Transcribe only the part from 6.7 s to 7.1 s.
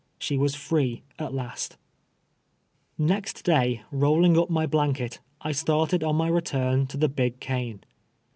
to the